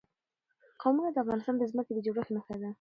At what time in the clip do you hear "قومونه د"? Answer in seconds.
0.81-1.17